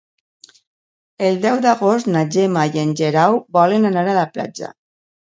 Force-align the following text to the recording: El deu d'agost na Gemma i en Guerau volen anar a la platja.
El 1.25 1.35
deu 1.43 1.59
d'agost 1.65 2.09
na 2.15 2.23
Gemma 2.35 2.63
i 2.77 2.81
en 2.85 2.93
Guerau 3.01 3.37
volen 3.59 3.85
anar 3.91 4.07
a 4.07 4.17
la 4.21 4.25
platja. 4.39 4.71